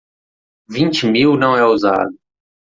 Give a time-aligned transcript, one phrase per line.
[0.67, 2.17] Vinte mil não é usado